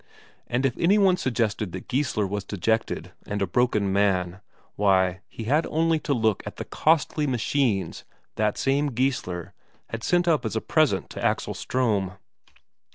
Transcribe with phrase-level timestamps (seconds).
[0.47, 4.39] And if any one suggested that Geissler was dejected, and a broken man,
[4.75, 8.03] why, he had only to look at the costly machines
[8.33, 9.53] that same Geissler
[9.91, 12.17] had sent up as a present to Axel Ström.